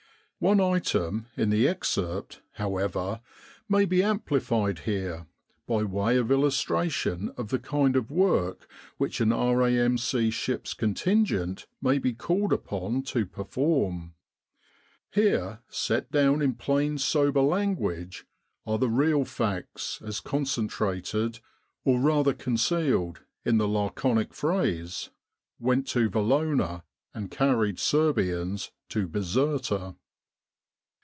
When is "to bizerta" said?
28.89-29.95